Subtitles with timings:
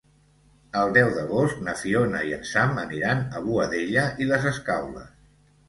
[0.79, 5.17] El deu d'agost na Fiona i en Sam aniran a Boadella i les Escaules.